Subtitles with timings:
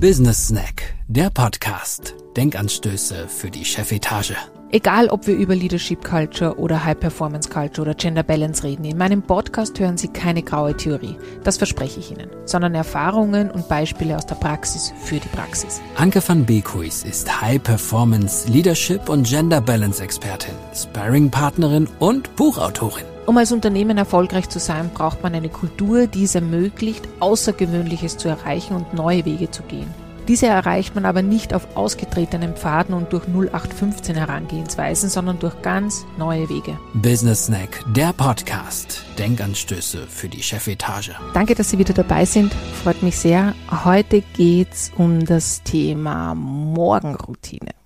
[0.00, 2.14] Business Snack, der Podcast.
[2.36, 4.34] Denkanstöße für die Chefetage.
[4.70, 8.98] Egal, ob wir über Leadership Culture oder High Performance Culture oder Gender Balance reden, in
[8.98, 14.16] meinem Podcast hören Sie keine graue Theorie, das verspreche ich Ihnen, sondern Erfahrungen und Beispiele
[14.16, 15.80] aus der Praxis für die Praxis.
[15.96, 23.13] Anke van Beekhuis ist High Performance Leadership und Gender Balance Expertin, Sparring Partnerin und Buchautorin.
[23.26, 28.28] Um als Unternehmen erfolgreich zu sein, braucht man eine Kultur, die es ermöglicht, Außergewöhnliches zu
[28.28, 29.92] erreichen und neue Wege zu gehen.
[30.28, 36.06] Diese erreicht man aber nicht auf ausgetretenen Pfaden und durch 0815 Herangehensweisen, sondern durch ganz
[36.16, 36.78] neue Wege.
[36.94, 39.04] Business Snack, der Podcast.
[39.18, 41.14] Denkanstöße für die Chefetage.
[41.34, 42.54] Danke, dass Sie wieder dabei sind.
[42.82, 43.54] Freut mich sehr.
[43.84, 47.83] Heute geht's um das Thema Morgenroutine.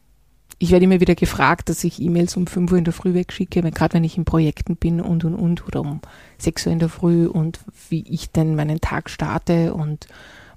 [0.60, 3.62] Ich werde immer wieder gefragt, dass ich E-Mails um 5 Uhr in der Früh wegschicke,
[3.62, 6.00] gerade wenn ich in Projekten bin und und und oder um
[6.38, 10.08] 6 Uhr in der Früh und wie ich denn meinen Tag starte und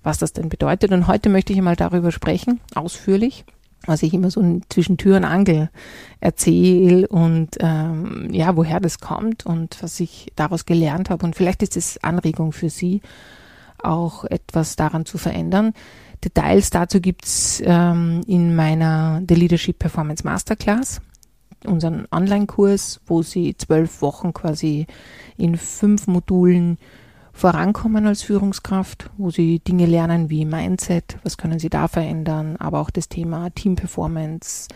[0.02, 0.92] was das denn bedeutet.
[0.92, 3.46] Und heute möchte ich einmal darüber sprechen, ausführlich,
[3.86, 5.70] was ich immer so zwischen Tür und Angel
[6.20, 11.24] erzähle und ähm, ja, woher das kommt und was ich daraus gelernt habe.
[11.24, 13.02] Und vielleicht ist es Anregung für Sie,
[13.78, 15.74] auch etwas daran zu verändern.
[16.24, 21.02] Details dazu gibt's ähm, in meiner The Leadership Performance Masterclass,
[21.66, 24.88] unseren Online-Kurs, wo Sie zwölf Wochen quasi
[25.38, 26.78] in fünf Modulen
[27.34, 32.80] vorankommen als Führungskraft, wo sie Dinge lernen wie Mindset, was können sie da verändern, aber
[32.80, 34.68] auch das Thema Team Performance,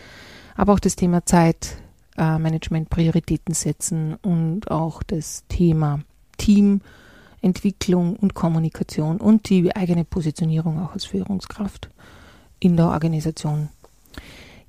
[0.56, 6.00] aber auch das Thema Zeitmanagement, Prioritäten setzen und auch das Thema
[7.40, 11.90] Teamentwicklung und Kommunikation und die eigene Positionierung auch als Führungskraft
[12.58, 13.68] in der Organisation.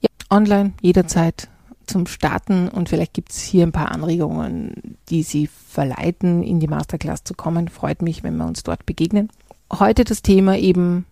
[0.01, 1.49] Ja, online jederzeit
[1.85, 6.67] zum Starten und vielleicht gibt es hier ein paar Anregungen, die Sie verleiten, in die
[6.67, 7.69] Masterclass zu kommen.
[7.69, 9.29] Freut mich, wenn wir uns dort begegnen.
[9.71, 11.05] Heute das Thema eben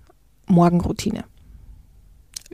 [0.48, 1.24] Morgenroutine.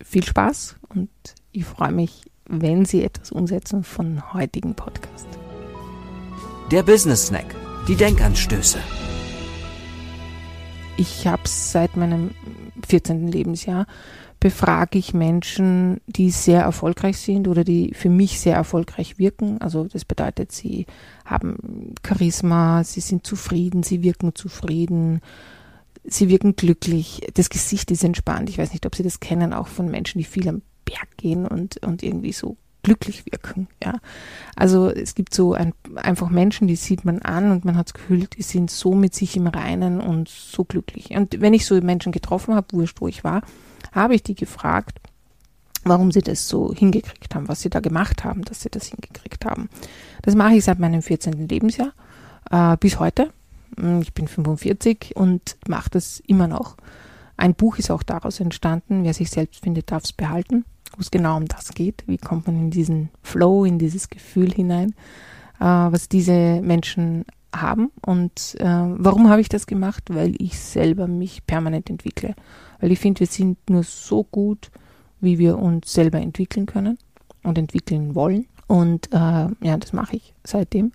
[0.03, 1.09] Viel Spaß und
[1.51, 5.27] ich freue mich, wenn Sie etwas umsetzen von heutigen Podcast.
[6.71, 7.55] Der Business Snack,
[7.87, 8.79] die Denkanstöße.
[11.01, 12.29] Ich habe seit meinem
[12.87, 13.27] 14.
[13.27, 13.87] Lebensjahr
[14.39, 19.59] befrage ich Menschen, die sehr erfolgreich sind oder die für mich sehr erfolgreich wirken.
[19.61, 20.85] Also das bedeutet, sie
[21.25, 25.21] haben Charisma, sie sind zufrieden, sie wirken zufrieden,
[26.03, 28.51] sie wirken glücklich, das Gesicht ist entspannt.
[28.51, 31.47] Ich weiß nicht, ob Sie das kennen, auch von Menschen, die viel am Berg gehen
[31.47, 33.67] und, und irgendwie so glücklich wirken.
[33.83, 33.95] Ja,
[34.55, 37.93] also es gibt so ein, einfach Menschen, die sieht man an und man hat das
[37.93, 41.11] Gefühl, die sind so mit sich im Reinen und so glücklich.
[41.11, 43.41] Und wenn ich so Menschen getroffen habe, wurscht wo ich war,
[43.91, 44.99] habe ich die gefragt,
[45.83, 49.45] warum sie das so hingekriegt haben, was sie da gemacht haben, dass sie das hingekriegt
[49.45, 49.69] haben.
[50.21, 51.47] Das mache ich seit meinem 14.
[51.47, 51.93] Lebensjahr
[52.49, 53.31] äh, bis heute.
[53.77, 56.77] Hm, ich bin 45 und mache das immer noch.
[57.37, 59.03] Ein Buch ist auch daraus entstanden.
[59.03, 60.65] Wer sich selbst findet, darf es behalten,
[60.95, 62.03] wo es genau um das geht.
[62.07, 64.93] Wie kommt man in diesen Flow, in dieses Gefühl hinein,
[65.59, 67.25] äh, was diese Menschen
[67.55, 67.91] haben.
[68.05, 70.03] Und äh, warum habe ich das gemacht?
[70.09, 72.35] Weil ich selber mich permanent entwickle.
[72.79, 74.71] Weil ich finde, wir sind nur so gut,
[75.19, 76.97] wie wir uns selber entwickeln können
[77.43, 78.47] und entwickeln wollen.
[78.67, 80.91] Und äh, ja, das mache ich seitdem.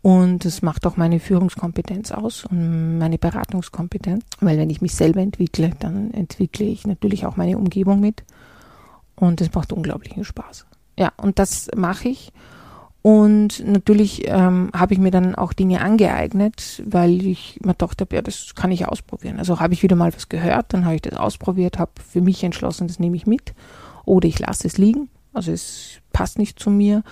[0.00, 4.24] Und das macht auch meine Führungskompetenz aus und meine Beratungskompetenz.
[4.40, 8.24] Weil wenn ich mich selber entwickle, dann entwickle ich natürlich auch meine Umgebung mit.
[9.16, 10.66] Und das macht unglaublichen Spaß.
[10.98, 12.32] Ja, und das mache ich.
[13.02, 18.22] Und natürlich ähm, habe ich mir dann auch Dinge angeeignet, weil ich mir dachte, ja,
[18.22, 19.38] das kann ich ausprobieren.
[19.38, 22.44] Also habe ich wieder mal was gehört, dann habe ich das ausprobiert, habe für mich
[22.44, 23.54] entschlossen, das nehme ich mit
[24.04, 25.08] oder ich lasse es liegen.
[25.32, 27.02] Also es passt nicht zu mir,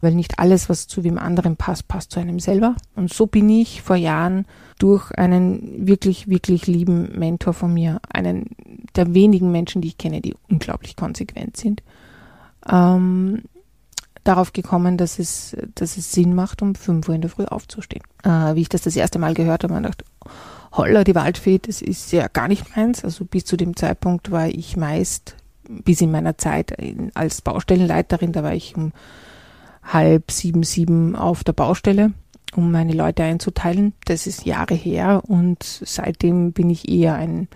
[0.00, 2.76] weil nicht alles, was zu wem anderen passt, passt zu einem selber.
[2.94, 4.46] Und so bin ich vor Jahren
[4.78, 8.50] durch einen wirklich, wirklich lieben Mentor von mir, einen
[8.94, 11.82] der wenigen Menschen, die ich kenne, die unglaublich konsequent sind,
[12.68, 13.42] ähm,
[14.24, 18.02] darauf gekommen, dass es, dass es Sinn macht, um 5 Uhr in der Früh aufzustehen.
[18.22, 20.04] Äh, wie ich das das erste Mal gehört habe, habe ich gedacht,
[20.72, 23.04] holla, die Waldfee, das ist ja gar nicht meins.
[23.04, 25.36] Also bis zu dem Zeitpunkt war ich meist,
[25.68, 26.76] bis in meiner Zeit
[27.14, 28.92] als Baustellenleiterin, da war ich um
[29.88, 32.12] halb sieben, sieben auf der Baustelle,
[32.54, 33.92] um meine Leute einzuteilen.
[34.04, 37.48] Das ist Jahre her und seitdem bin ich eher ein,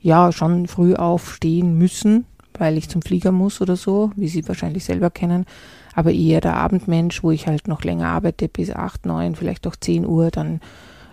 [0.00, 2.24] ja, schon früh aufstehen müssen,
[2.58, 5.46] weil ich zum Flieger muss oder so, wie Sie wahrscheinlich selber kennen
[5.94, 9.76] aber eher der Abendmensch, wo ich halt noch länger arbeite, bis acht, neun, vielleicht auch
[9.76, 10.60] zehn Uhr, dann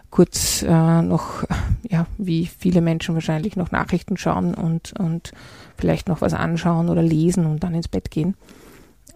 [0.10, 1.44] kurz äh, noch,
[1.90, 5.32] ja, wie viele Menschen wahrscheinlich noch Nachrichten schauen und, und
[5.78, 8.36] vielleicht noch was anschauen oder lesen und dann ins Bett gehen.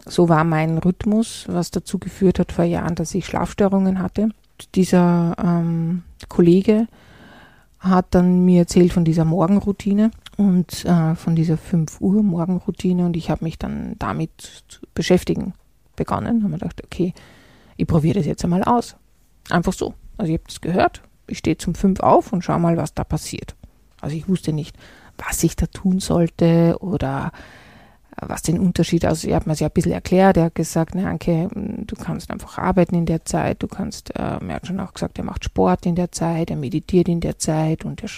[0.06, 4.28] So war mein Rhythmus, was dazu geführt hat vor Jahren, dass ich Schlafstörungen hatte.
[4.74, 6.86] Dieser ähm, Kollege
[7.80, 13.16] hat dann mir erzählt von dieser Morgenroutine und äh, von dieser 5 Uhr Morgenroutine und
[13.16, 14.30] ich habe mich dann damit
[14.68, 15.54] zu beschäftigen
[15.96, 16.42] begonnen.
[16.42, 17.14] Haben wir gedacht, okay,
[17.76, 18.96] ich probiere das jetzt einmal aus.
[19.50, 19.94] Einfach so.
[20.16, 23.04] Also ich habe das gehört, ich stehe zum 5 auf und schau mal, was da
[23.04, 23.54] passiert.
[24.00, 24.76] Also ich wusste nicht,
[25.18, 27.32] was ich da tun sollte oder
[28.20, 31.08] was den Unterschied, also er hat mir ja ein bisschen erklärt, er hat gesagt, na
[31.10, 34.94] Anke, du kannst einfach arbeiten in der Zeit, du kannst, äh, er hat schon auch
[34.94, 38.08] gesagt, er macht Sport in der Zeit, er meditiert in der Zeit und er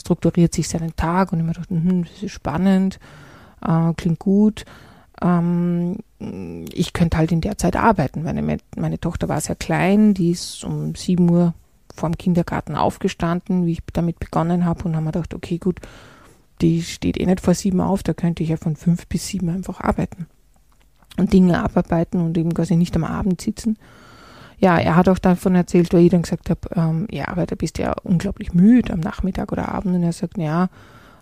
[0.00, 2.98] strukturiert sich seinen Tag und ich mir dachte, hm, das ist spannend,
[3.66, 4.64] äh, klingt gut.
[5.20, 5.98] Ähm,
[6.72, 8.22] ich könnte halt in der Zeit arbeiten.
[8.22, 11.54] Meine, meine Tochter war sehr klein, die ist um 7 Uhr
[11.94, 15.80] vorm Kindergarten aufgestanden, wie ich damit begonnen habe und haben mir gedacht, okay, gut,
[16.62, 19.48] die steht eh nicht vor sieben auf, da könnte ich ja von fünf bis sieben
[19.48, 20.26] einfach arbeiten
[21.18, 23.76] und Dinge abarbeiten und eben quasi nicht am Abend sitzen.
[24.58, 27.56] Ja, er hat auch davon erzählt, weil ich dann gesagt habe, ähm, ja, aber da
[27.56, 30.68] bist du ja unglaublich müde am Nachmittag oder Abend und er sagt, ja,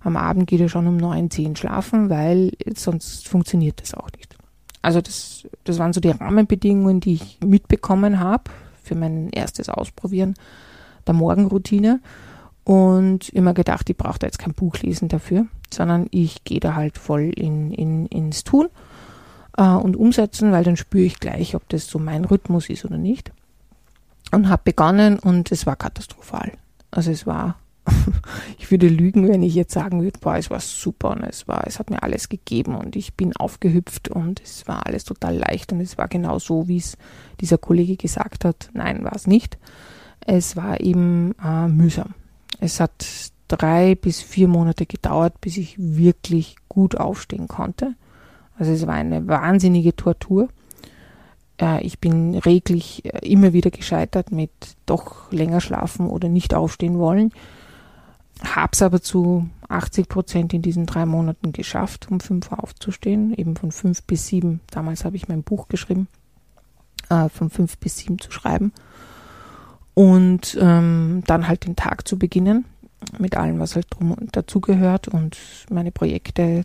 [0.02, 4.36] am Abend geht er schon um neun, zehn schlafen, weil sonst funktioniert das auch nicht.
[4.82, 8.44] Also das, das waren so die Rahmenbedingungen, die ich mitbekommen habe
[8.82, 10.34] für mein erstes Ausprobieren
[11.06, 12.00] der Morgenroutine
[12.64, 16.74] und immer gedacht, ich brauche da jetzt kein Buch lesen dafür, sondern ich gehe da
[16.74, 18.68] halt voll in, in, ins Tun
[19.56, 22.98] äh, und umsetzen, weil dann spüre ich gleich, ob das so mein Rhythmus ist oder
[22.98, 23.32] nicht.
[24.32, 26.52] Und habe begonnen und es war katastrophal.
[26.90, 27.56] Also es war,
[28.58, 31.66] ich würde lügen, wenn ich jetzt sagen würde, boah, es war super und es war,
[31.66, 35.72] es hat mir alles gegeben und ich bin aufgehüpft und es war alles total leicht
[35.72, 36.96] und es war genau so, wie es
[37.40, 38.70] dieser Kollege gesagt hat.
[38.72, 39.58] Nein, war es nicht.
[40.24, 42.14] Es war eben äh, mühsam.
[42.60, 47.94] Es hat drei bis vier Monate gedauert, bis ich wirklich gut aufstehen konnte.
[48.58, 50.48] Also es war eine wahnsinnige Tortur.
[51.60, 54.50] Äh, ich bin reglich äh, immer wieder gescheitert mit
[54.84, 57.32] doch länger schlafen oder nicht aufstehen wollen.
[58.44, 63.56] Hab's aber zu 80 Prozent in diesen drei Monaten geschafft, um fünf Uhr aufzustehen, eben
[63.56, 64.60] von fünf bis sieben.
[64.70, 66.08] Damals habe ich mein Buch geschrieben,
[67.08, 68.72] äh, von fünf bis sieben zu schreiben
[70.00, 72.64] und ähm, dann halt den Tag zu beginnen
[73.18, 75.36] mit allem, was halt drum dazugehört und
[75.68, 76.64] meine Projekte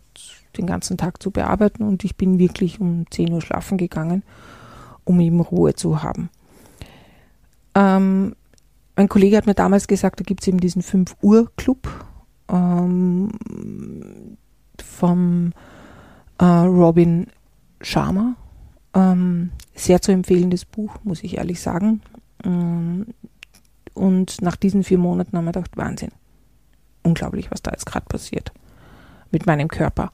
[0.56, 4.22] den ganzen Tag zu bearbeiten und ich bin wirklich um 10 Uhr schlafen gegangen,
[5.04, 6.30] um eben Ruhe zu haben.
[7.74, 8.36] Ähm,
[8.94, 12.06] ein Kollege hat mir damals gesagt, da gibt es eben diesen 5 Uhr Club
[12.50, 13.32] ähm,
[14.82, 15.52] vom
[16.38, 17.26] äh, Robin
[17.82, 18.34] Sharma.
[18.94, 22.00] Ähm, sehr zu empfehlendes Buch, muss ich ehrlich sagen.
[23.96, 26.10] Ähm, und nach diesen vier Monaten haben wir gedacht, Wahnsinn.
[27.02, 28.52] Unglaublich, was da jetzt gerade passiert
[29.30, 30.10] mit meinem Körper.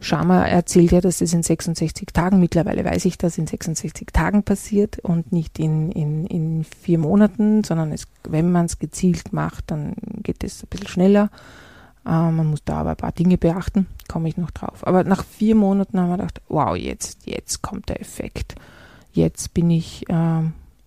[0.00, 4.42] Sharma erzählt ja, dass es in 66 Tagen, mittlerweile weiß ich, dass in 66 Tagen
[4.42, 9.70] passiert und nicht in, in, in vier Monaten, sondern es, wenn man es gezielt macht,
[9.70, 11.30] dann geht es ein bisschen schneller.
[12.06, 14.86] Äh, man muss da aber ein paar Dinge beachten, komme ich noch drauf.
[14.86, 18.54] Aber nach vier Monaten haben wir gedacht, wow, jetzt, jetzt kommt der Effekt.
[19.12, 20.42] Jetzt bin ich äh,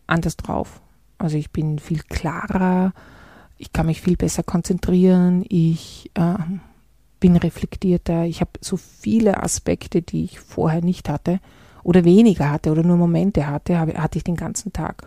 [0.08, 0.82] anders drauf.
[1.24, 2.94] Also ich bin viel klarer,
[3.58, 6.36] ich kann mich viel besser konzentrieren, ich äh,
[7.22, 11.40] bin reflektierter, ich habe so viele Aspekte, die ich vorher nicht hatte
[11.82, 15.04] oder weniger hatte oder nur Momente hatte, habe, hatte ich den ganzen Tag.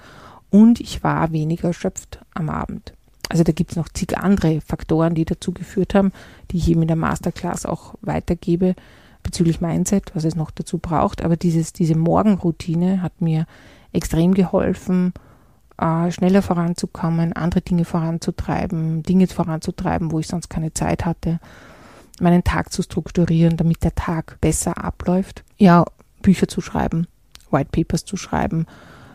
[0.48, 2.94] Und ich war weniger erschöpft am Abend.
[3.28, 6.12] Also da gibt es noch zig andere Faktoren, die dazu geführt haben,
[6.50, 8.75] die ich eben in der Masterclass auch weitergebe
[9.23, 11.23] bezüglich Mindset, was es noch dazu braucht.
[11.23, 13.46] Aber dieses, diese Morgenroutine hat mir
[13.92, 15.12] extrem geholfen,
[15.78, 21.40] äh, schneller voranzukommen, andere Dinge voranzutreiben, Dinge voranzutreiben, wo ich sonst keine Zeit hatte,
[22.21, 25.45] meinen Tag zu strukturieren, damit der Tag besser abläuft.
[25.59, 25.85] Ja,
[26.23, 27.06] Bücher zu schreiben,
[27.50, 28.66] White Papers zu schreiben,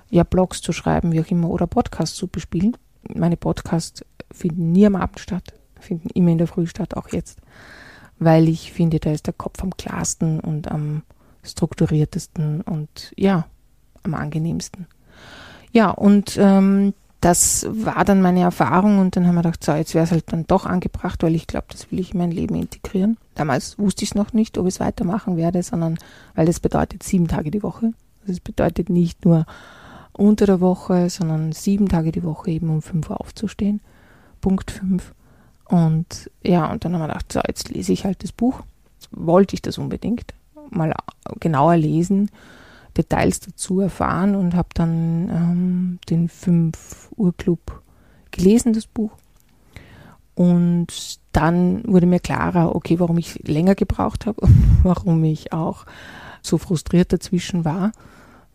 [0.10, 2.78] ja, Blogs zu schreiben, wie auch immer, oder Podcasts zu bespielen.
[3.14, 7.40] Meine Podcasts finden nie am Abend statt, finden immer in der Früh statt, auch jetzt,
[8.20, 11.04] weil ich finde, da ist der Kopf am klarsten und am
[11.44, 13.46] strukturiertesten und ja,
[14.04, 14.88] am angenehmsten.
[15.72, 19.94] Ja, und ähm, das war dann meine Erfahrung und dann haben wir gedacht, so, jetzt
[19.94, 22.56] wäre es halt dann doch angebracht, weil ich glaube, das will ich in mein Leben
[22.56, 23.18] integrieren.
[23.36, 26.00] Damals wusste ich es noch nicht, ob ich es weitermachen werde, sondern
[26.36, 27.94] weil das bedeutet sieben Tage die Woche.
[28.26, 29.46] Das bedeutet nicht nur
[30.14, 33.82] unter der Woche, sondern sieben Tage die Woche eben um fünf Uhr aufzustehen.
[34.42, 35.14] Punkt fünf.
[35.66, 38.62] Und ja, und dann haben wir gedacht, so, jetzt lese ich halt das Buch.
[39.12, 40.34] Wollte ich das unbedingt
[40.72, 40.94] mal
[41.40, 42.32] genauer lesen
[42.98, 47.82] Details dazu erfahren und habe dann ähm, den 5 Uhr Club
[48.32, 49.12] gelesen, das Buch.
[50.36, 55.86] Und dann wurde mir klarer, okay, warum ich länger gebraucht habe und warum ich auch
[56.42, 57.92] so frustriert dazwischen war.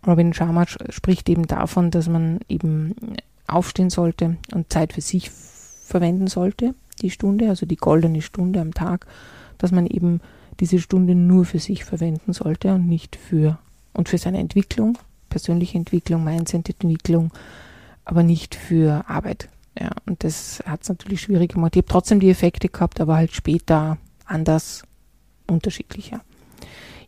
[0.07, 2.95] Robin Sharma spricht eben davon, dass man eben
[3.47, 6.75] aufstehen sollte und Zeit für sich verwenden sollte.
[7.03, 9.07] die Stunde, also die goldene Stunde am Tag,
[9.59, 10.21] dass man eben
[10.61, 13.59] diese Stunde nur für sich verwenden sollte und nicht für
[13.97, 14.99] und für seine Entwicklung,
[15.29, 17.33] persönliche Entwicklung, Mindset-Entwicklung,
[18.05, 19.49] aber nicht für Arbeit.
[19.79, 21.77] Ja, und das hat es natürlich schwierig gemacht.
[21.77, 24.83] Ich habe trotzdem die Effekte gehabt, aber halt später anders,
[25.47, 26.21] unterschiedlicher.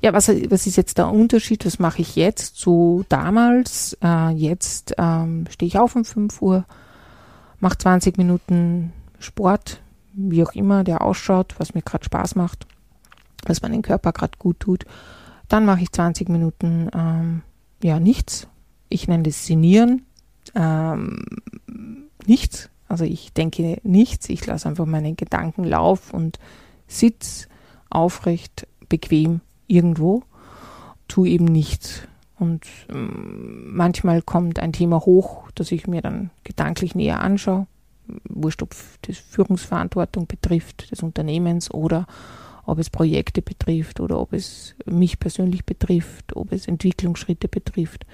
[0.00, 1.66] Ja, was, was ist jetzt der Unterschied?
[1.66, 3.97] Was mache ich jetzt zu damals?
[4.02, 6.64] Äh, jetzt ähm, stehe ich auf um 5 Uhr,
[7.59, 9.80] mache 20 Minuten Sport,
[10.12, 12.66] wie auch immer der ausschaut, was mir gerade Spaß macht,
[13.45, 14.85] was meinen Körper gerade gut tut.
[15.49, 17.43] Dann mache ich 20 Minuten ähm,
[17.83, 18.49] ja nichts.
[18.88, 20.02] Ich nenne das Sinieren.
[20.55, 21.25] Ähm,
[22.26, 22.71] nichts.
[22.88, 24.28] Also ich denke nichts.
[24.28, 26.38] Ich lasse einfach meinen Gedanken laufen und
[26.87, 27.49] sitze
[27.90, 30.23] aufrecht, bequem irgendwo,
[31.07, 32.02] tue eben nichts.
[32.38, 37.67] Und ähm, manchmal kommt ein Thema hoch, das ich mir dann gedanklich näher anschaue.
[38.25, 42.07] Wurscht, ob das Führungsverantwortung betrifft des Unternehmens oder
[42.68, 48.04] ob es Projekte betrifft oder ob es mich persönlich betrifft, ob es Entwicklungsschritte betrifft.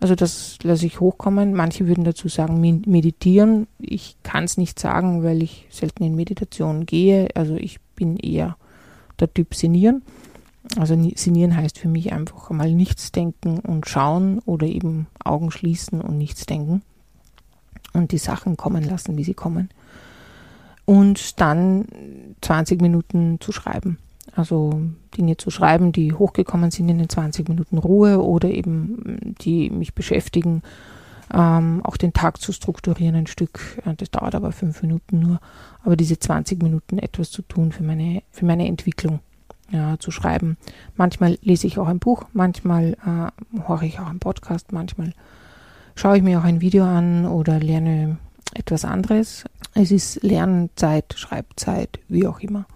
[0.00, 1.54] Also das lasse ich hochkommen.
[1.54, 3.68] Manche würden dazu sagen, meditieren.
[3.78, 7.28] Ich kann es nicht sagen, weil ich selten in Meditation gehe.
[7.34, 8.56] Also ich bin eher
[9.20, 10.02] der Typ Sinieren.
[10.76, 16.00] Also Sinieren heißt für mich einfach mal nichts denken und schauen oder eben Augen schließen
[16.00, 16.82] und nichts denken
[17.92, 19.70] und die Sachen kommen lassen, wie sie kommen.
[20.86, 21.86] Und dann
[22.40, 23.98] 20 Minuten zu schreiben.
[24.34, 24.80] Also
[25.16, 29.94] Dinge zu schreiben, die hochgekommen sind in den 20 Minuten Ruhe oder eben die mich
[29.94, 30.62] beschäftigen,
[31.32, 33.80] ähm, auch den Tag zu strukturieren ein Stück.
[33.96, 35.40] Das dauert aber fünf Minuten nur.
[35.84, 39.20] Aber diese 20 Minuten etwas zu tun für meine, für meine Entwicklung
[39.70, 40.56] ja, zu schreiben.
[40.96, 45.12] Manchmal lese ich auch ein Buch, manchmal äh, höre ich auch einen Podcast, manchmal
[45.94, 48.18] schaue ich mir auch ein Video an oder lerne
[48.54, 49.44] etwas anderes.
[49.74, 52.66] Es ist Lernzeit, Schreibzeit, wie auch immer.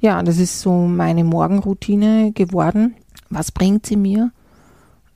[0.00, 2.94] Ja, das ist so meine Morgenroutine geworden.
[3.30, 4.32] Was bringt sie mir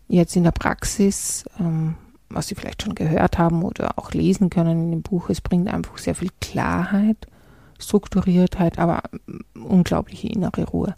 [0.08, 1.44] jetzt in der Praxis?
[1.58, 1.96] Ähm,
[2.28, 5.30] was Sie vielleicht schon gehört haben oder auch lesen können in dem Buch.
[5.30, 7.26] Es bringt einfach sehr viel Klarheit,
[7.78, 9.02] Strukturiertheit, aber
[9.54, 10.96] unglaubliche innere Ruhe.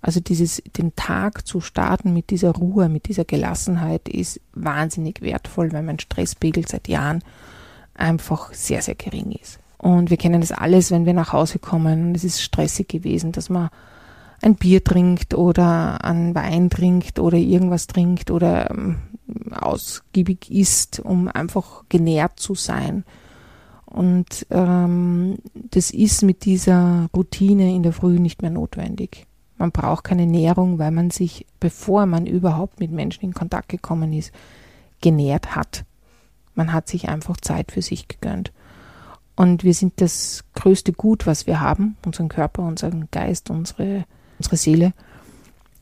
[0.00, 5.72] Also dieses, den Tag zu starten mit dieser Ruhe, mit dieser Gelassenheit ist wahnsinnig wertvoll,
[5.72, 7.22] weil mein Stresspegel seit Jahren
[7.94, 9.58] einfach sehr, sehr gering ist.
[9.78, 13.50] Und wir kennen das alles, wenn wir nach Hause kommen es ist stressig gewesen, dass
[13.50, 13.68] man
[14.40, 18.98] ein Bier trinkt oder einen Wein trinkt oder irgendwas trinkt oder ähm,
[19.50, 23.04] ausgiebig isst, um einfach genährt zu sein.
[23.86, 29.26] Und ähm, das ist mit dieser Routine in der Früh nicht mehr notwendig.
[29.58, 34.12] Man braucht keine Nährung, weil man sich, bevor man überhaupt mit Menschen in Kontakt gekommen
[34.12, 34.32] ist,
[35.00, 35.84] genährt hat.
[36.54, 38.52] Man hat sich einfach Zeit für sich gegönnt.
[39.34, 44.04] Und wir sind das größte Gut, was wir haben, unseren Körper, unseren Geist, unsere
[44.42, 44.92] unsere Seele.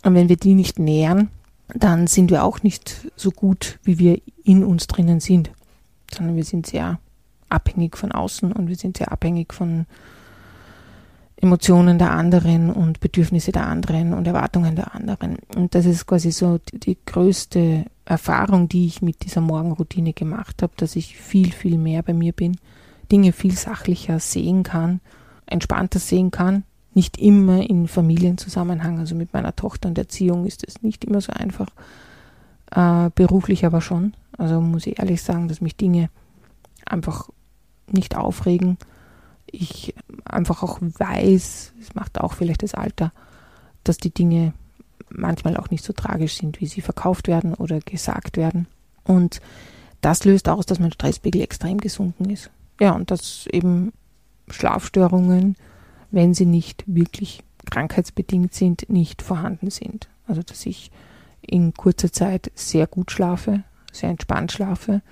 [0.04, 1.30] Und wenn wir die nicht nähern,
[1.74, 5.50] dann sind wir auch nicht so gut, wie wir in uns drinnen sind,
[6.12, 6.98] sondern wir sind sehr
[7.48, 9.86] abhängig von außen und wir sind sehr abhängig von
[11.40, 15.38] Emotionen der anderen und Bedürfnisse der anderen und Erwartungen der anderen.
[15.56, 20.62] Und das ist quasi so die, die größte Erfahrung, die ich mit dieser Morgenroutine gemacht
[20.62, 22.58] habe, dass ich viel, viel mehr bei mir bin,
[23.10, 25.00] Dinge viel sachlicher sehen kann,
[25.46, 28.98] entspannter sehen kann, nicht immer in Familienzusammenhang.
[28.98, 31.68] Also mit meiner Tochter und Erziehung ist es nicht immer so einfach.
[32.70, 34.14] Äh, beruflich aber schon.
[34.36, 36.10] Also muss ich ehrlich sagen, dass mich Dinge
[36.84, 37.30] einfach
[37.90, 38.76] nicht aufregen.
[39.52, 43.12] Ich einfach auch weiß, es macht auch vielleicht das Alter,
[43.84, 44.52] dass die Dinge
[45.10, 48.66] manchmal auch nicht so tragisch sind, wie sie verkauft werden oder gesagt werden.
[49.04, 49.40] Und
[50.00, 52.50] das löst aus, dass mein Stresspegel extrem gesunken ist.
[52.80, 53.92] Ja, und dass eben
[54.48, 55.56] Schlafstörungen,
[56.10, 60.08] wenn sie nicht wirklich krankheitsbedingt sind, nicht vorhanden sind.
[60.26, 60.90] Also dass ich
[61.40, 65.02] in kurzer Zeit sehr gut schlafe, sehr entspannt schlafe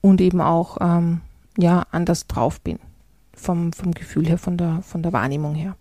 [0.00, 1.20] und eben auch ähm,
[1.56, 2.78] ja anders drauf bin
[3.40, 5.76] vom, vom Gefühl her, von der, von der Wahrnehmung her.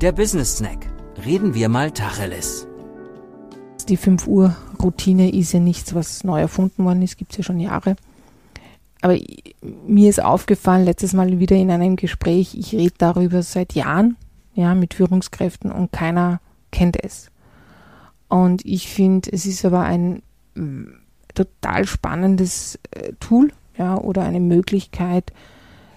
[0.00, 0.86] Der Business Snack.
[1.24, 2.66] Reden wir mal Tacheles.
[3.88, 7.44] Die 5 Uhr Routine ist ja nichts, was neu erfunden worden ist, gibt es ja
[7.44, 7.96] schon Jahre
[9.00, 9.18] aber
[9.86, 14.16] mir ist aufgefallen, letztes Mal wieder in einem Gespräch, ich rede darüber seit Jahren,
[14.54, 16.40] ja, mit Führungskräften und keiner
[16.72, 17.30] kennt es.
[18.28, 20.22] Und ich finde, es ist aber ein
[20.54, 20.86] mm,
[21.34, 25.32] total spannendes äh, Tool, ja, oder eine Möglichkeit,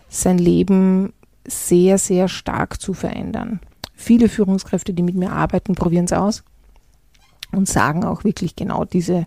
[0.07, 1.13] sein Leben
[1.45, 3.59] sehr, sehr stark zu verändern.
[3.95, 6.43] Viele Führungskräfte, die mit mir arbeiten, probieren es aus
[7.51, 9.25] und sagen auch wirklich genau diese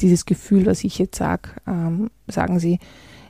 [0.00, 2.78] dieses Gefühl, was ich jetzt sage, ähm, sagen sie,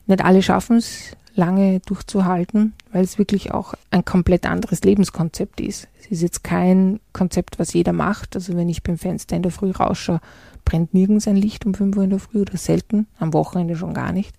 [0.06, 5.88] nicht alle schaffen es, lange durchzuhalten, weil es wirklich auch ein komplett anderes Lebenskonzept ist.
[5.98, 8.34] Es ist jetzt kein Konzept, was jeder macht.
[8.34, 10.20] Also wenn ich beim Fenster in der Früh rausschaue,
[10.64, 13.94] brennt nirgends ein Licht um 5 Uhr in der Früh oder selten, am Wochenende schon
[13.94, 14.34] gar nicht.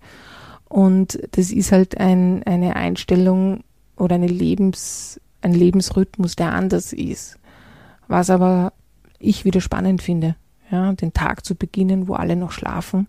[0.68, 3.64] Und das ist halt ein, eine Einstellung
[3.96, 7.38] oder eine Lebens, ein Lebensrhythmus, der anders ist.
[8.06, 8.72] Was aber
[9.18, 10.36] ich wieder spannend finde.
[10.70, 13.08] Ja, den Tag zu beginnen, wo alle noch schlafen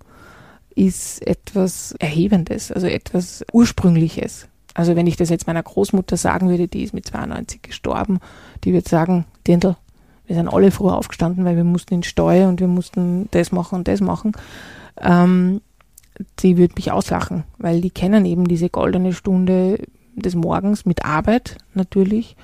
[0.76, 4.48] ist etwas Erhebendes, also etwas Ursprüngliches.
[4.74, 8.20] Also wenn ich das jetzt meiner Großmutter sagen würde, die ist mit 92 gestorben,
[8.64, 9.76] die würde sagen, Dindel,
[10.26, 13.80] wir sind alle früh aufgestanden, weil wir mussten in Steuer und wir mussten das machen
[13.80, 14.32] und das machen.
[14.98, 15.62] Ähm,
[16.40, 19.80] die würde mich auslachen, weil die kennen eben diese goldene Stunde
[20.16, 22.36] des Morgens mit Arbeit natürlich,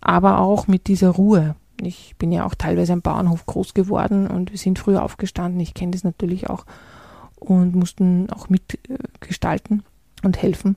[0.00, 1.54] aber auch mit dieser Ruhe.
[1.82, 5.60] Ich bin ja auch teilweise am Bauernhof groß geworden und wir sind früh aufgestanden.
[5.60, 6.66] Ich kenne das natürlich auch
[7.40, 9.82] und mussten auch mitgestalten
[10.22, 10.76] und helfen.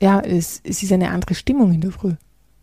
[0.00, 2.14] Ja, es, es ist eine andere Stimmung in der Früh.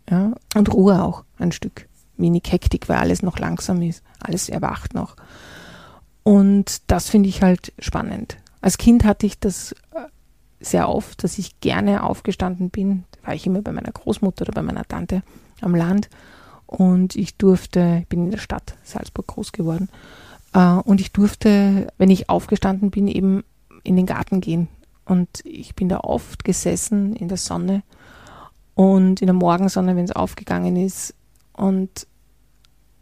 [0.09, 1.87] Ja, und Ruhe auch ein Stück.
[2.17, 4.03] Wenig Hektik, weil alles noch langsam ist.
[4.19, 5.15] Alles erwacht noch.
[6.23, 8.37] Und das finde ich halt spannend.
[8.61, 10.05] Als Kind hatte ich das äh,
[10.59, 13.05] sehr oft, dass ich gerne aufgestanden bin.
[13.11, 15.23] Da war ich immer bei meiner Großmutter oder bei meiner Tante
[15.61, 16.09] am Land.
[16.67, 19.89] Und ich durfte, ich bin in der Stadt Salzburg groß geworden,
[20.53, 23.43] und ich durfte, wenn ich aufgestanden bin, eben
[23.83, 24.67] in den Garten gehen.
[25.05, 27.83] Und ich bin da oft gesessen in der Sonne
[28.75, 31.13] und in der Morgensonne, wenn es aufgegangen ist.
[31.53, 32.07] Und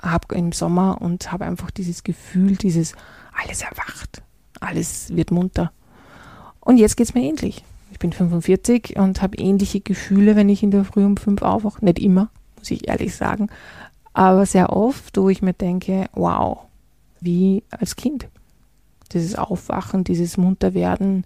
[0.02, 2.96] habe im Sommer und habe einfach dieses Gefühl, dieses
[3.34, 4.22] alles erwacht,
[4.60, 5.72] alles wird munter.
[6.60, 7.64] Und jetzt geht es mir ähnlich.
[7.92, 11.84] Ich bin 45 und habe ähnliche Gefühle, wenn ich in der Früh um fünf aufwache.
[11.84, 13.50] Nicht immer, muss ich ehrlich sagen,
[14.14, 16.69] aber sehr oft, wo ich mir denke, wow,
[17.22, 18.28] wie als Kind.
[19.12, 21.26] Dieses Aufwachen, dieses Munterwerden,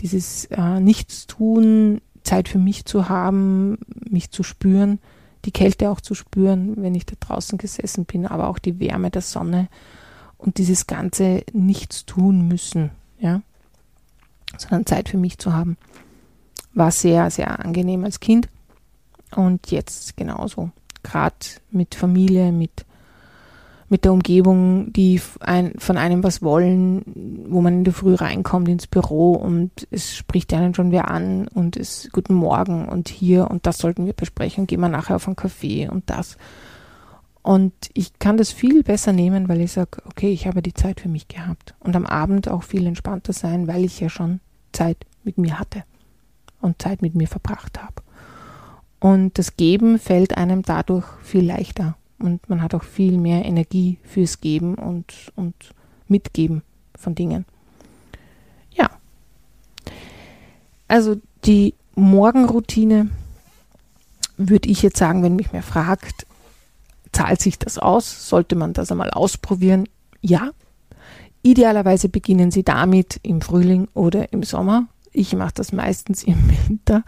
[0.00, 5.00] dieses äh, Nichtstun, Zeit für mich zu haben, mich zu spüren,
[5.44, 9.10] die Kälte auch zu spüren, wenn ich da draußen gesessen bin, aber auch die Wärme
[9.10, 9.68] der Sonne
[10.36, 13.42] und dieses ganze Nichts tun müssen, ja,
[14.56, 15.76] sondern Zeit für mich zu haben,
[16.74, 18.48] war sehr, sehr angenehm als Kind
[19.34, 20.70] und jetzt genauso.
[21.02, 21.36] Gerade
[21.70, 22.84] mit Familie, mit
[23.88, 28.86] mit der Umgebung, die von einem was wollen, wo man in der Früh reinkommt ins
[28.86, 33.66] Büro und es spricht einen schon wer an und es guten Morgen und hier und
[33.66, 36.36] das sollten wir besprechen, gehen wir nachher auf einen Kaffee und das.
[37.42, 41.00] Und ich kann das viel besser nehmen, weil ich sage, okay, ich habe die Zeit
[41.00, 44.40] für mich gehabt und am Abend auch viel entspannter sein, weil ich ja schon
[44.72, 45.84] Zeit mit mir hatte
[46.60, 48.02] und Zeit mit mir verbracht habe.
[49.00, 53.98] Und das Geben fällt einem dadurch viel leichter und man hat auch viel mehr Energie
[54.02, 55.54] fürs Geben und, und
[56.08, 56.62] Mitgeben
[56.96, 57.44] von Dingen.
[58.72, 58.90] Ja.
[60.88, 63.10] Also die Morgenroutine
[64.36, 66.26] würde ich jetzt sagen, wenn mich mehr fragt,
[67.12, 68.28] zahlt sich das aus?
[68.28, 69.88] Sollte man das einmal ausprobieren?
[70.20, 70.50] Ja.
[71.42, 74.88] Idealerweise beginnen Sie damit im Frühling oder im Sommer.
[75.12, 77.04] Ich mache das meistens im Winter.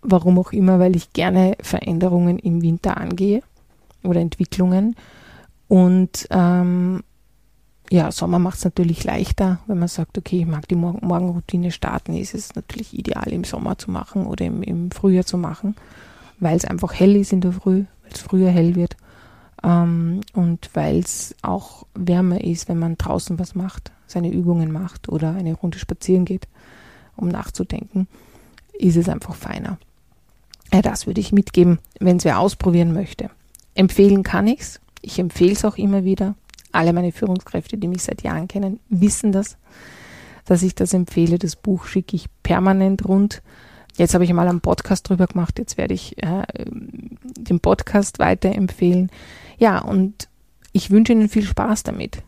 [0.00, 3.42] Warum auch immer, weil ich gerne Veränderungen im Winter angehe
[4.02, 4.96] oder Entwicklungen.
[5.68, 7.02] Und ähm,
[7.90, 11.70] ja, Sommer macht es natürlich leichter, wenn man sagt, okay, ich mag die Morgen Morgenroutine
[11.70, 15.76] starten, ist es natürlich ideal im Sommer zu machen oder im, im Frühjahr zu machen,
[16.40, 18.96] weil es einfach hell ist in der Früh, weil es früher hell wird
[19.62, 25.08] ähm, und weil es auch wärmer ist, wenn man draußen was macht, seine Übungen macht
[25.08, 26.48] oder eine Runde spazieren geht,
[27.16, 28.08] um nachzudenken,
[28.72, 29.78] ist es einfach feiner.
[30.72, 33.30] Ja, das würde ich mitgeben, wenn es wer ausprobieren möchte.
[33.74, 34.80] Empfehlen kann ich es.
[35.00, 36.34] Ich empfehle es auch immer wieder.
[36.70, 39.56] Alle meine Führungskräfte, die mich seit Jahren kennen, wissen das,
[40.44, 41.38] dass ich das empfehle.
[41.38, 43.42] Das Buch schicke ich permanent rund.
[43.96, 45.58] Jetzt habe ich mal einen Podcast drüber gemacht.
[45.58, 49.10] Jetzt werde ich äh, den Podcast weiterempfehlen.
[49.58, 50.28] Ja, und
[50.72, 52.22] ich wünsche Ihnen viel Spaß damit.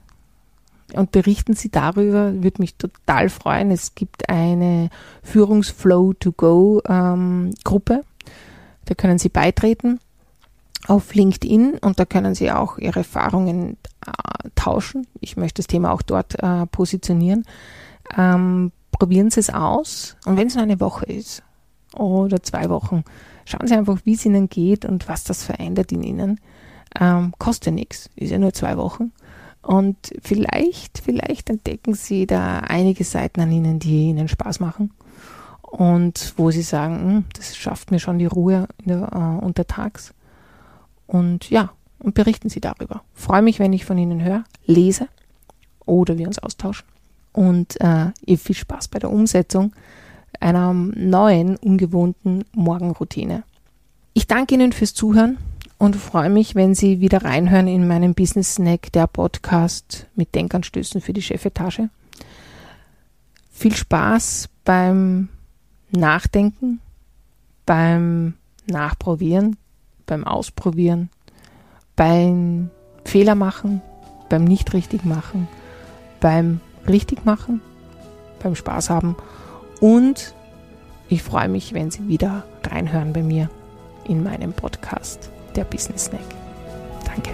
[0.92, 3.70] Und berichten Sie darüber, würde mich total freuen.
[3.70, 4.90] Es gibt eine
[5.22, 7.52] Führungsflow to Go ähm.
[7.64, 9.98] Da können Sie beitreten
[10.86, 15.06] auf LinkedIn und da können Sie auch Ihre Erfahrungen äh, tauschen.
[15.20, 17.44] Ich möchte das Thema auch dort äh, positionieren.
[18.16, 21.42] Ähm, probieren Sie es aus und wenn es nur eine Woche ist
[21.96, 23.04] oder zwei Wochen,
[23.44, 26.40] schauen Sie einfach, wie es Ihnen geht und was das verändert in Ihnen.
[26.98, 29.12] Ähm, kostet nichts, ist ja nur zwei Wochen.
[29.62, 34.92] Und vielleicht, vielleicht entdecken Sie da einige Seiten an Ihnen, die Ihnen Spaß machen
[35.62, 40.12] und wo Sie sagen, hm, das schafft mir schon die Ruhe der, äh, untertags.
[41.06, 43.02] Und ja, und berichten Sie darüber.
[43.14, 45.08] Freue mich, wenn ich von Ihnen höre, lese
[45.86, 46.86] oder wir uns austauschen.
[47.32, 49.72] Und äh, ihr viel Spaß bei der Umsetzung.
[50.40, 53.44] einer neuen, ungewohnten Morgenroutine.
[54.12, 55.38] Ich danke Ihnen fürs Zuhören
[55.78, 61.00] und freue mich, wenn Sie wieder reinhören in meinen Business Snack, der Podcast mit Denkanstößen
[61.00, 61.88] für die Chefetage.
[63.50, 65.28] Viel Spaß beim
[65.90, 66.80] Nachdenken,
[67.66, 68.34] beim
[68.66, 69.56] Nachprobieren,
[70.06, 71.10] beim Ausprobieren,
[71.96, 72.70] beim
[73.04, 73.82] Fehler machen,
[74.28, 75.48] beim nicht richtig machen,
[76.20, 77.60] beim richtig machen,
[78.42, 79.16] beim Spaß haben
[79.80, 80.34] und
[81.08, 83.50] ich freue mich, wenn Sie wieder reinhören bei mir
[84.08, 86.24] in meinem Podcast, der Business Snack.
[87.04, 87.30] Danke.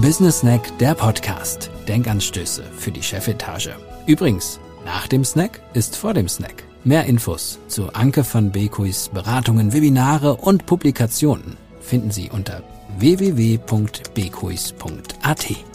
[0.00, 1.70] Business Snack, der Podcast.
[1.86, 3.76] Denkanstöße für die Chefetage.
[4.06, 6.64] Übrigens, nach dem Snack ist vor dem Snack.
[6.84, 12.64] Mehr Infos zu Anke van Beekuis Beratungen, Webinare und Publikationen finden Sie unter
[12.98, 15.71] www.bekuis.at.